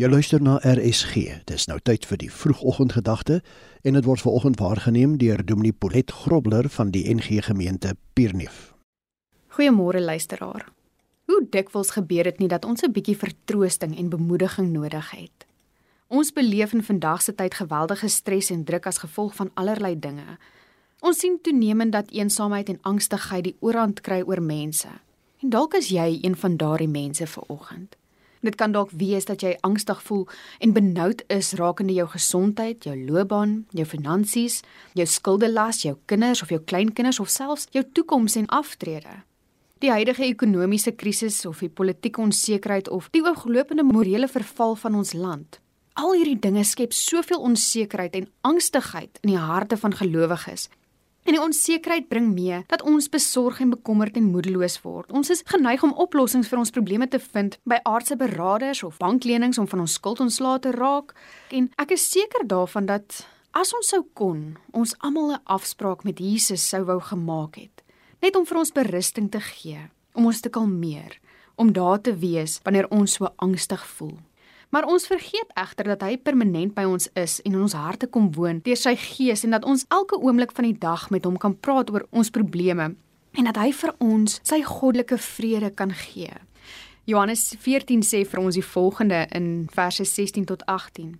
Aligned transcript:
Jy 0.00 0.08
luister 0.08 0.40
na 0.40 0.54
RSG. 0.64 1.42
Dis 1.44 1.66
nou 1.68 1.76
tyd 1.84 2.06
vir 2.08 2.16
die 2.22 2.30
vroegoggendgedagte 2.32 3.42
en 3.84 3.98
dit 3.98 4.06
word 4.08 4.22
vanoggend 4.24 4.56
waargeneem 4.56 5.18
deur 5.20 5.42
Dominee 5.44 5.76
Polet 5.76 6.08
Grobler 6.22 6.70
van 6.72 6.88
die 6.94 7.02
NG 7.12 7.42
Gemeente 7.44 7.92
Pierneef. 8.16 8.72
Goeiemôre 9.52 10.00
luisteraar. 10.00 10.64
Hoe 11.28 11.44
dikwels 11.52 11.92
gebeur 11.98 12.30
dit 12.30 12.40
nie 12.40 12.48
dat 12.48 12.64
ons 12.64 12.80
'n 12.80 12.92
bietjie 12.92 13.16
vertroosting 13.16 13.98
en 13.98 14.08
bemoediging 14.08 14.72
nodig 14.72 15.10
het? 15.10 15.46
Ons 16.08 16.32
beleef 16.32 16.72
in 16.72 16.82
vandag 16.82 17.22
se 17.22 17.34
tyd 17.34 17.54
geweldige 17.54 18.08
stres 18.08 18.50
en 18.50 18.64
druk 18.64 18.86
as 18.86 19.04
gevolg 19.04 19.34
van 19.34 19.50
allerlei 19.54 19.98
dinge. 19.98 20.38
Ons 21.00 21.18
sien 21.18 21.38
toenemend 21.42 21.92
dat 21.92 22.10
eensaamheid 22.10 22.68
en 22.68 22.78
angstigheid 22.82 23.44
die 23.44 23.56
oorhand 23.60 24.00
kry 24.00 24.22
oor 24.22 24.42
mense. 24.42 24.88
En 25.42 25.48
dalk 25.50 25.74
is 25.74 25.88
jy 25.88 26.18
een 26.22 26.36
van 26.36 26.56
daardie 26.56 26.88
mense 26.88 27.26
vanoggend. 27.26 27.96
Dit 28.40 28.56
kan 28.56 28.72
dalk 28.72 28.92
wees 28.96 29.26
dat 29.28 29.42
jy 29.44 29.52
angstig 29.66 30.00
voel 30.02 30.24
en 30.64 30.72
benoud 30.72 31.22
is 31.28 31.52
rakende 31.60 31.92
jou 31.92 32.06
gesondheid, 32.08 32.84
jou 32.84 32.96
loopbaan, 32.96 33.66
jou 33.76 33.84
finansies, 33.84 34.62
jou 34.96 35.06
skuldelas, 35.06 35.82
jou 35.84 35.98
kinders 36.08 36.42
of 36.42 36.48
jou 36.48 36.60
kleinkinders 36.64 37.20
of 37.20 37.28
selfs 37.28 37.68
jou 37.76 37.84
toekoms 37.92 38.38
en 38.40 38.48
aftrede. 38.48 39.20
Die 39.80 39.92
huidige 39.92 40.24
ekonomiese 40.24 40.92
krisis 40.92 41.44
of 41.48 41.60
die 41.60 41.72
politieke 41.72 42.20
onsekerheid 42.20 42.88
of 42.88 43.08
die 43.12 43.22
ooglopende 43.24 43.84
morele 43.84 44.28
verval 44.28 44.76
van 44.76 44.94
ons 44.94 45.12
land. 45.12 45.60
Al 46.00 46.14
hierdie 46.16 46.38
dinge 46.40 46.64
skep 46.64 46.92
soveel 46.96 47.40
onsekerheid 47.44 48.14
en 48.16 48.28
angstigheid 48.46 49.20
in 49.20 49.34
die 49.34 49.40
harte 49.40 49.76
van 49.80 49.96
gelowiges 49.96 50.68
En 51.22 51.36
die 51.36 51.42
onsekerheid 51.42 52.08
bring 52.08 52.32
mee 52.32 52.62
dat 52.66 52.82
ons 52.82 53.08
besorg 53.12 53.60
en 53.60 53.74
bekommerd 53.74 54.16
en 54.16 54.30
moedeloos 54.32 54.78
word. 54.82 55.10
Ons 55.12 55.30
is 55.30 55.42
geneig 55.44 55.82
om 55.84 55.92
oplossings 55.92 56.48
vir 56.48 56.58
ons 56.62 56.72
probleme 56.72 57.08
te 57.08 57.20
vind 57.20 57.58
by 57.68 57.80
aardse 57.84 58.16
beraders 58.16 58.82
of 58.86 58.96
banklenings 59.02 59.60
om 59.60 59.68
van 59.68 59.84
ons 59.84 59.98
skuld 60.00 60.20
ontslae 60.24 60.58
te 60.64 60.72
raak. 60.76 61.12
En 61.50 61.68
ek 61.76 61.92
is 61.98 62.08
seker 62.10 62.46
daarvan 62.48 62.88
dat 62.88 63.20
as 63.52 63.74
ons 63.76 63.92
sou 63.92 64.02
kon, 64.14 64.56
ons 64.72 64.96
almal 64.98 65.32
'n 65.32 65.44
afspraak 65.44 66.04
met 66.04 66.18
Jesus 66.18 66.68
sou 66.68 66.84
wou 66.84 67.00
gemaak 67.00 67.56
het, 67.56 67.82
net 68.22 68.36
om 68.36 68.46
vir 68.46 68.58
ons 68.58 68.72
berusting 68.72 69.30
te 69.30 69.40
gee, 69.40 69.90
om 70.14 70.26
ons 70.26 70.40
te 70.40 70.48
kalmeer, 70.48 71.20
om 71.56 71.72
daar 71.72 72.00
te 72.00 72.16
wees 72.16 72.60
wanneer 72.64 72.88
ons 72.90 73.12
so 73.12 73.28
angstig 73.36 73.86
voel. 73.86 74.18
Maar 74.70 74.86
ons 74.86 75.06
vergeet 75.06 75.50
egter 75.58 75.84
dat 75.84 76.02
hy 76.06 76.16
permanent 76.22 76.74
by 76.76 76.84
ons 76.86 77.08
is 77.18 77.40
en 77.42 77.56
in 77.56 77.62
ons 77.64 77.74
harte 77.74 78.06
kom 78.06 78.28
woon 78.36 78.60
deur 78.62 78.78
sy 78.78 78.94
gees 78.98 79.42
en 79.44 79.56
dat 79.56 79.66
ons 79.66 79.82
elke 79.90 80.18
oomblik 80.18 80.54
van 80.54 80.68
die 80.68 80.78
dag 80.78 81.08
met 81.10 81.26
hom 81.26 81.38
kan 81.42 81.56
praat 81.58 81.90
oor 81.90 82.06
ons 82.10 82.30
probleme 82.30 82.92
en 83.38 83.48
dat 83.50 83.58
hy 83.58 83.72
vir 83.74 83.94
ons 83.98 84.38
sy 84.46 84.60
goddelike 84.66 85.18
vrede 85.18 85.72
kan 85.74 85.90
gee. 85.94 86.30
Johannes 87.10 87.48
14 87.58 88.04
sê 88.06 88.22
vir 88.26 88.42
ons 88.42 88.54
die 88.54 88.66
volgende 88.66 89.24
in 89.34 89.66
verse 89.74 90.04
16 90.06 90.46
tot 90.46 90.62
18. 90.70 91.16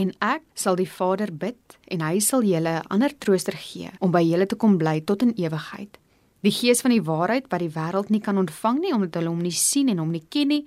En 0.00 0.12
ek 0.24 0.44
sal 0.56 0.78
die 0.80 0.88
Vader 0.88 1.32
bid 1.32 1.76
en 1.92 2.00
hy 2.00 2.20
sal 2.24 2.44
julle 2.44 2.80
'n 2.80 2.88
ander 2.88 3.12
trooster 3.18 3.56
gee 3.56 3.90
om 4.00 4.10
by 4.10 4.22
julle 4.24 4.46
te 4.46 4.56
kom 4.56 4.78
bly 4.78 5.00
tot 5.00 5.22
in 5.22 5.36
ewigheid. 5.36 5.98
Die 6.42 6.50
Gees 6.50 6.80
van 6.80 6.90
die 6.90 7.04
waarheid 7.04 7.50
wat 7.50 7.60
die 7.60 7.70
wêreld 7.70 8.08
nie 8.10 8.20
kan 8.20 8.38
ontvang 8.38 8.80
nie 8.80 8.94
omdat 8.94 9.14
hulle 9.14 9.28
hom 9.28 9.42
nie 9.42 9.52
sien 9.52 9.88
en 9.88 9.98
hom 9.98 10.10
nie 10.10 10.24
ken 10.28 10.48
nie, 10.48 10.64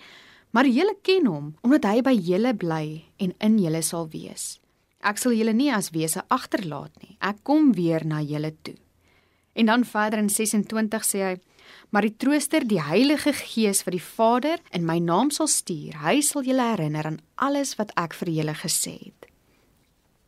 maar 0.56 0.67
julle 0.72 0.95
ken 1.03 1.28
hom 1.28 1.50
omdat 1.67 1.89
hy 1.89 2.00
by 2.06 2.14
julle 2.16 2.53
bly 2.56 2.86
en 3.20 3.34
in 3.44 3.58
julle 3.59 3.81
sal 3.84 4.08
wees. 4.14 4.56
Ek 5.03 5.20
sal 5.22 5.36
julle 5.36 5.53
nie 5.53 5.70
as 5.75 5.92
wese 5.94 6.23
agterlaat 6.31 6.95
nie. 7.03 7.17
Ek 7.20 7.44
kom 7.44 7.73
weer 7.75 8.06
na 8.08 8.22
julle 8.23 8.53
toe. 8.64 8.78
En 9.56 9.67
dan 9.70 9.83
verder 9.86 10.23
in 10.23 10.31
26 10.31 11.06
sê 11.06 11.22
hy: 11.26 11.36
Maar 11.92 12.08
die 12.08 12.16
Trooster, 12.17 12.66
die 12.67 12.81
Heilige 12.81 13.33
Gees 13.33 13.83
wat 13.86 13.94
die 13.95 14.03
Vader 14.03 14.59
in 14.72 14.86
my 14.88 14.98
naam 15.00 15.31
sal 15.31 15.48
stuur, 15.48 16.00
hy 16.02 16.20
sal 16.22 16.44
julle 16.48 16.66
herinner 16.72 17.08
aan 17.11 17.22
alles 17.36 17.76
wat 17.80 17.94
ek 18.00 18.16
vir 18.20 18.31
julle 18.39 18.56
gesê 18.64 18.95
het. 19.00 19.30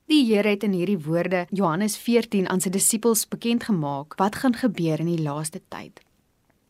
Die 0.07 0.23
Here 0.23 0.53
het 0.53 0.63
in 0.63 0.75
hierdie 0.75 1.01
woorde 1.03 1.47
Johannes 1.51 1.97
14 1.99 2.47
aan 2.47 2.61
sy 2.63 2.71
disippels 2.71 3.25
bekend 3.27 3.65
gemaak 3.67 4.15
wat 4.21 4.39
gaan 4.43 4.55
gebeur 4.55 5.03
in 5.03 5.09
die 5.11 5.23
laaste 5.23 5.59
tyd. 5.67 5.99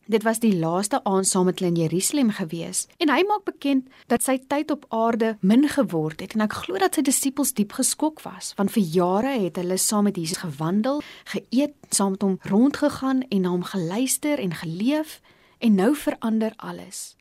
Dit 0.08 0.22
was 0.22 0.38
die 0.40 0.56
laaste 0.56 1.02
aand 1.04 1.28
saam 1.28 1.44
met 1.44 1.58
hulle 1.60 1.68
in 1.68 1.80
Jerusalem 1.82 2.30
gewees 2.32 2.86
en 2.96 3.10
hy 3.12 3.18
maak 3.28 3.42
bekend 3.44 3.90
dat 4.08 4.24
sy 4.24 4.38
tyd 4.48 4.70
op 4.72 4.86
aarde 4.88 5.34
min 5.44 5.68
geword 5.68 6.24
het 6.24 6.32
en 6.32 6.46
ek 6.46 6.56
glo 6.62 6.80
dat 6.80 6.96
sy 6.96 7.04
disippels 7.04 7.52
diep 7.58 7.74
geskok 7.76 8.22
was 8.24 8.54
want 8.56 8.72
vir 8.72 8.86
jare 8.94 9.34
het 9.36 9.60
hulle 9.60 9.76
saam 9.76 10.08
met 10.08 10.16
Jesus 10.16 10.40
gewandel, 10.40 11.04
geëet, 11.34 11.76
saam 11.92 12.16
met 12.16 12.24
hom 12.24 12.38
rondgegaan 12.48 13.20
en 13.28 13.44
na 13.44 13.52
hom 13.52 13.68
geluister 13.68 14.40
en 14.40 14.56
geleef 14.56 15.18
en 15.60 15.76
nou 15.76 15.92
verander 15.92 16.56
alles. 16.56 17.18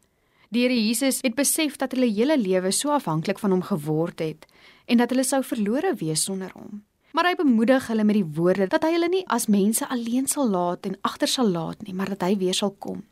Die 0.47 0.63
Here 0.63 0.79
Jesus 0.79 1.19
het 1.27 1.35
besef 1.35 1.75
dat 1.75 1.91
hulle 1.91 2.07
hele 2.07 2.39
lewe 2.39 2.71
so 2.71 2.95
afhanklik 2.95 3.43
van 3.43 3.51
hom 3.51 3.67
geword 3.67 4.23
het 4.23 4.47
en 4.87 5.03
dat 5.03 5.11
hulle 5.11 5.27
sou 5.27 5.43
verlore 5.43 5.91
wees 5.99 6.23
sonder 6.23 6.55
hom. 6.55 6.86
Maar 7.11 7.31
hy 7.31 7.35
bemoedig 7.39 7.87
hulle 7.87 8.03
met 8.03 8.17
die 8.19 8.31
woorde 8.37 8.67
dat 8.67 8.83
hy 8.83 8.91
hulle 8.97 9.09
nie 9.09 9.23
as 9.31 9.47
mense 9.47 9.87
alleen 9.89 10.27
sal 10.27 10.49
laat 10.49 10.85
en 10.85 10.97
agter 11.01 11.27
sal 11.27 11.49
laat 11.49 11.81
nie, 11.85 11.93
maar 11.93 12.09
dat 12.13 12.25
hy 12.27 12.37
weer 12.37 12.53
sal 12.53 12.75
kom. 12.79 13.05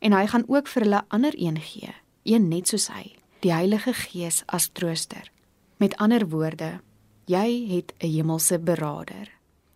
En 0.00 0.12
hy 0.16 0.26
gaan 0.26 0.46
ook 0.48 0.70
vir 0.72 0.82
hulle 0.82 1.02
ander 1.08 1.34
een 1.36 1.60
gee, 1.60 1.92
een 2.24 2.48
net 2.48 2.72
soos 2.72 2.88
hy, 2.90 3.12
die 3.44 3.52
Heilige 3.52 3.92
Gees 3.92 4.42
as 4.46 4.70
trooster. 4.72 5.30
Met 5.78 5.96
ander 5.96 6.26
woorde, 6.28 6.80
jy 7.26 7.48
het 7.68 7.92
'n 8.00 8.06
hemelse 8.06 8.58
beraader. 8.58 9.30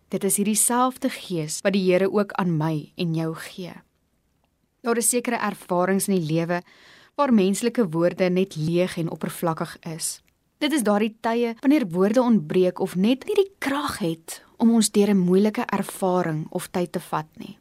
Dit 0.09 0.25
is 0.25 0.37
hierdie 0.37 0.59
selfde 0.59 1.11
Gees 1.11 1.61
wat 1.61 1.73
die 1.73 1.93
Here 1.93 2.11
ook 2.13 2.33
aan 2.33 2.57
my 2.57 2.93
en 2.97 3.15
jou 3.15 3.35
gee. 3.35 3.73
Daar 4.81 4.97
is 4.97 5.09
sekere 5.09 5.37
ervarings 5.37 6.07
in 6.09 6.15
die 6.15 6.35
lewe 6.35 6.63
waar 7.15 7.33
menslike 7.35 7.89
woorde 7.91 8.31
net 8.31 8.57
leeg 8.57 8.97
en 8.97 9.11
oppervlakkig 9.11 9.79
is. 9.97 10.21
Dit 10.57 10.73
is 10.73 10.83
daardie 10.83 11.13
tye 11.21 11.53
wanneer 11.61 11.85
woorde 11.93 12.23
ontbreek 12.23 12.79
of 12.81 12.95
net 12.97 13.27
nie 13.29 13.35
die 13.37 13.51
krag 13.61 13.99
het 14.01 14.41
om 14.57 14.71
ons 14.73 14.89
deur 14.91 15.11
'n 15.13 15.19
moeilike 15.19 15.65
ervaring 15.69 16.47
of 16.51 16.69
tyd 16.73 16.93
te 16.93 17.01
vat 17.01 17.29
nie. 17.37 17.59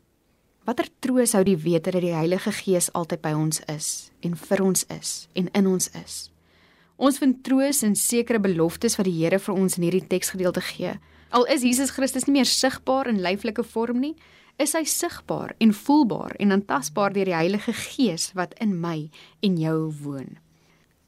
Watter 0.66 0.88
troos 1.00 1.34
hou 1.34 1.44
die 1.44 1.58
wete 1.58 1.92
dat 1.92 2.02
die 2.02 2.14
Heilige 2.14 2.52
Gees 2.52 2.94
altyd 2.94 3.22
by 3.22 3.34
ons 3.34 3.60
is 3.68 4.12
en 4.22 4.36
vir 4.36 4.64
ons 4.64 4.86
is 4.90 5.28
en 5.34 5.50
in 5.54 5.68
ons 5.68 5.90
is. 6.04 6.32
Ons 6.96 7.18
vind 7.18 7.44
troos 7.44 7.84
in 7.84 7.96
sekere 7.96 8.40
beloftes 8.40 8.96
wat 8.96 9.06
die 9.06 9.24
Here 9.24 9.40
vir 9.40 9.56
ons 9.56 9.78
in 9.78 9.84
hierdie 9.84 10.08
teksgedeelte 10.08 10.62
gee. 10.62 10.94
Al 11.30 11.46
is 11.46 11.62
Jesus 11.62 11.92
Christus 11.92 12.26
nie 12.26 12.34
meer 12.34 12.46
sigbaar 12.46 13.08
in 13.08 13.22
lyflike 13.22 13.64
vorm 13.64 14.00
nie, 14.00 14.16
is 14.58 14.74
hy 14.74 14.84
sigbaar 14.84 15.54
en 15.60 15.74
voelbaar 15.74 16.36
en 16.40 16.52
aantasbaar 16.52 17.14
deur 17.14 17.26
die 17.26 17.36
Heilige 17.36 17.74
Gees 17.74 18.32
wat 18.34 18.54
in 18.62 18.80
my 18.80 19.10
en 19.42 19.58
jou 19.58 19.92
woon. 20.02 20.38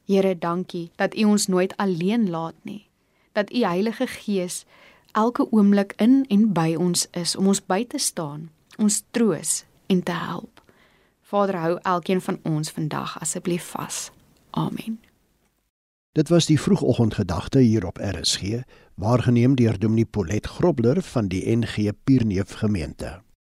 Here, 0.08 0.38
dankie 0.38 0.90
dat 0.96 1.16
U 1.16 1.24
ons 1.24 1.46
nooit 1.46 1.76
alleen 1.76 2.30
laat 2.30 2.54
nie. 2.62 2.86
Dat 3.32 3.52
U 3.52 3.64
Heilige 3.64 4.06
Gees 4.06 4.64
elke 5.12 5.52
oomblik 5.52 5.92
in 5.96 6.24
en 6.28 6.52
by 6.52 6.74
ons 6.78 7.06
is 7.10 7.36
om 7.36 7.46
ons 7.52 7.60
by 7.66 7.84
te 7.84 7.98
staan, 7.98 8.48
ons 8.78 9.02
troos 9.10 9.64
en 9.86 10.00
te 10.02 10.16
help. 10.16 10.62
Vader, 11.28 11.60
hou 11.60 11.76
elkeen 11.82 12.24
van 12.24 12.40
ons 12.42 12.72
vandag 12.72 13.18
asseblief 13.20 13.68
vas. 13.76 14.08
Amen. 14.50 14.96
Dit 16.16 16.32
was 16.32 16.48
die 16.48 16.60
vroegoggendgedagte 16.60 17.58
hier 17.58 17.84
op 17.86 18.00
RSG, 18.00 18.64
waargeneem 18.94 19.54
deur 19.60 19.78
Dominee 19.78 20.08
Polet 20.08 20.46
Grobler 20.46 21.02
van 21.02 21.28
die 21.28 21.44
NG 21.56 21.92
Pierneef 22.04 22.56
gemeente. 22.64 23.27